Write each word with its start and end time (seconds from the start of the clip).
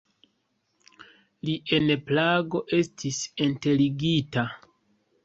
Li 1.49 1.53
en 1.77 1.91
Prago 2.07 2.63
estis 2.79 3.21
enterigita. 3.47 4.47